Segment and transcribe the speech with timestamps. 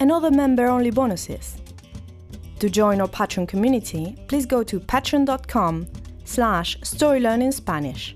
[0.00, 1.56] and other member-only bonuses.
[2.60, 5.86] To join our Patreon community, please go to patreon.com
[6.24, 8.14] slash storylearningspanish.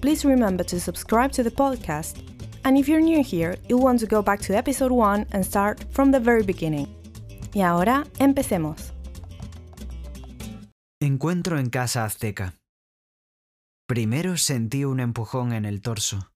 [0.00, 2.22] Please remember to subscribe to the podcast,
[2.64, 5.84] and if you're new here, you'll want to go back to episode 1 and start
[5.90, 6.88] from the very beginning.
[7.54, 8.92] Y ahora, empecemos.
[11.00, 12.54] Encuentro en casa azteca.
[13.86, 16.30] Primero sentí un empujón en el torso.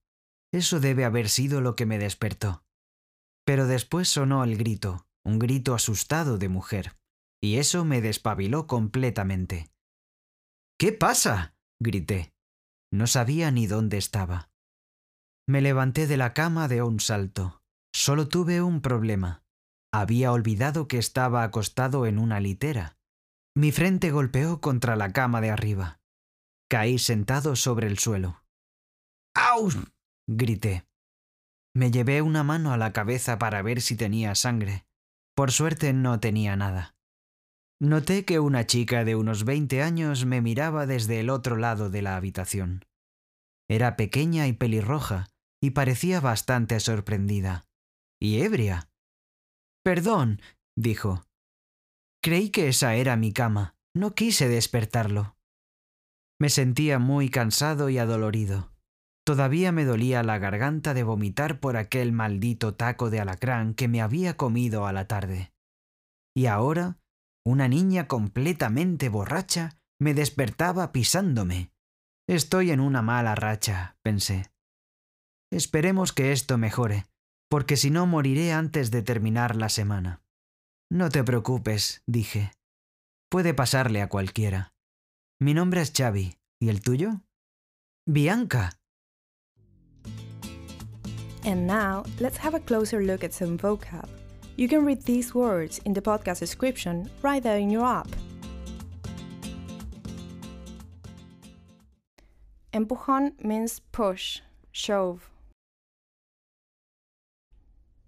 [0.53, 2.61] Eso debe haber sido lo que me despertó.
[3.49, 6.95] Pero después sonó el grito, un grito asustado de mujer,
[7.41, 9.71] y eso me despabiló completamente.
[10.77, 11.55] ¿Qué pasa?
[11.81, 12.31] grité.
[12.93, 14.51] No sabía ni dónde estaba.
[15.47, 17.63] Me levanté de la cama de un salto.
[17.91, 19.41] Solo tuve un problema.
[19.91, 22.99] Había olvidado que estaba acostado en una litera.
[23.57, 25.99] Mi frente golpeó contra la cama de arriba.
[26.69, 28.43] Caí sentado sobre el suelo.
[29.33, 29.71] ¡Au!
[30.27, 30.88] grité.
[31.79, 34.85] Me llevé una mano a la cabeza para ver si tenía sangre.
[35.33, 36.97] Por suerte no tenía nada.
[37.79, 42.01] Noté que una chica de unos 20 años me miraba desde el otro lado de
[42.01, 42.83] la habitación.
[43.69, 45.27] Era pequeña y pelirroja,
[45.63, 47.63] y parecía bastante sorprendida.
[48.21, 48.89] Y ebria.
[49.81, 50.41] Perdón,
[50.75, 51.23] dijo.
[52.21, 53.77] Creí que esa era mi cama.
[53.95, 55.37] No quise despertarlo.
[56.41, 58.69] Me sentía muy cansado y adolorido.
[59.29, 64.01] Todavía me dolía la garganta de vomitar por aquel maldito taco de alacrán que me
[64.01, 65.53] había comido a la tarde.
[66.35, 66.97] Y ahora,
[67.45, 71.71] una niña completamente borracha me despertaba pisándome.
[72.27, 74.49] Estoy en una mala racha, pensé.
[75.51, 77.05] Esperemos que esto mejore,
[77.51, 80.23] porque si no moriré antes de terminar la semana.
[80.91, 82.51] No te preocupes, dije.
[83.29, 84.73] Puede pasarle a cualquiera.
[85.39, 86.33] Mi nombre es Xavi.
[86.59, 87.21] ¿Y el tuyo?
[88.07, 88.78] Bianca,
[91.45, 94.07] And now, let's have a closer look at some vocab.
[94.55, 98.09] You can read these words in the podcast description right there in your app.
[102.73, 104.41] Empujón means push,
[104.71, 105.29] shove.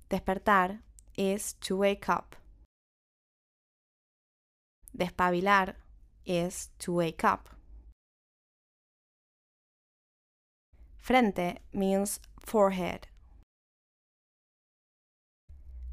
[0.09, 0.79] Despertar
[1.17, 2.35] is to wake up.
[4.95, 5.73] Despabilar
[6.25, 7.49] is to wake up.
[10.99, 13.07] Frente means forehead.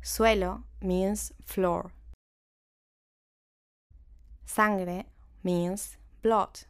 [0.02, 1.92] Suelo means floor.
[4.46, 5.04] Sangre
[5.42, 6.60] means blood.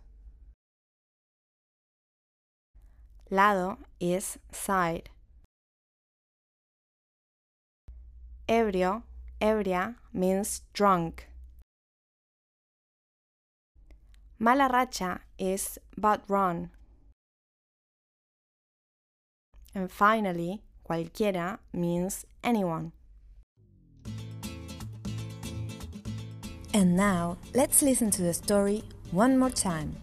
[3.31, 5.11] Lado is side.
[8.49, 9.03] Ebrio,
[9.41, 11.29] ebria means drunk.
[14.39, 16.71] Mala racha is bad run.
[19.75, 22.93] And finally, cualquiera means anyone.
[26.75, 29.95] Now, let's listen to the story one more time.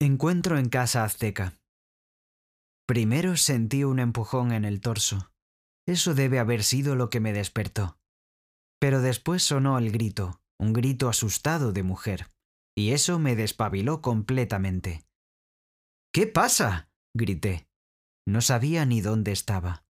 [0.00, 1.54] Encuentro en casa azteca.
[2.86, 5.32] Primero sentí un empujón en el torso.
[5.86, 7.98] Eso debe haber sido lo que me despertó.
[8.80, 12.30] Pero después sonó el grito, un grito asustado de mujer,
[12.76, 15.04] y eso me despabiló completamente.
[16.12, 16.90] ¿Qué pasa?
[17.14, 17.66] grité.
[18.26, 19.85] No sabía ni dónde estaba.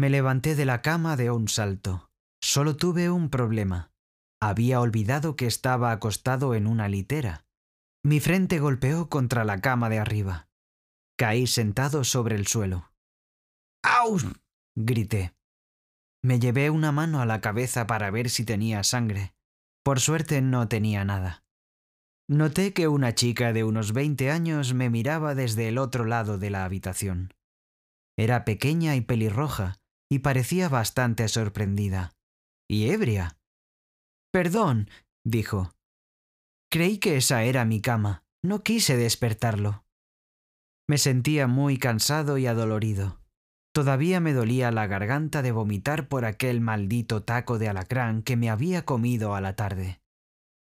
[0.00, 2.08] Me levanté de la cama de un salto.
[2.42, 3.92] Solo tuve un problema.
[4.40, 7.44] Había olvidado que estaba acostado en una litera.
[8.02, 10.48] Mi frente golpeó contra la cama de arriba.
[11.18, 12.94] Caí sentado sobre el suelo.
[13.82, 14.16] ¡Au!
[14.74, 15.34] grité.
[16.24, 19.34] Me llevé una mano a la cabeza para ver si tenía sangre.
[19.84, 21.44] Por suerte no tenía nada.
[22.26, 26.48] Noté que una chica de unos 20 años me miraba desde el otro lado de
[26.48, 27.34] la habitación.
[28.16, 29.79] Era pequeña y pelirroja,
[30.10, 32.12] y parecía bastante sorprendida.
[32.68, 33.38] Y ebria.
[34.32, 34.90] Perdón,
[35.24, 35.72] dijo.
[36.70, 38.24] Creí que esa era mi cama.
[38.42, 39.84] No quise despertarlo.
[40.88, 43.20] Me sentía muy cansado y adolorido.
[43.72, 48.50] Todavía me dolía la garganta de vomitar por aquel maldito taco de alacrán que me
[48.50, 50.00] había comido a la tarde.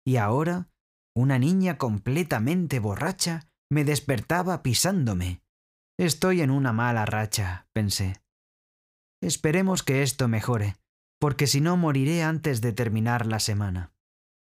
[0.06, 0.69] Y ahora,
[1.14, 5.43] una niña completamente borracha me despertaba pisándome.
[5.99, 8.21] Estoy en una mala racha, pensé.
[9.22, 10.74] Esperemos que esto mejore,
[11.20, 13.92] porque si no moriré antes de terminar la semana.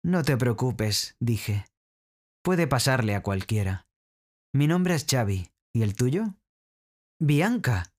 [0.04, 1.68] No te preocupes, dije.
[2.44, 3.88] Puede pasarle a cualquiera.
[4.54, 5.52] Mi nombre es Xavi.
[5.72, 6.34] ¿Y el tuyo?
[7.20, 7.92] Bianca.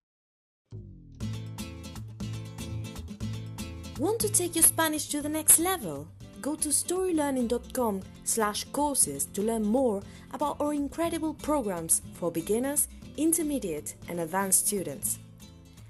[3.99, 6.09] Want to take your Spanish to the next level?
[6.43, 10.03] Go to storylearning.com slash courses to learn more
[10.33, 15.19] about our incredible programs for beginners, intermediate and advanced students.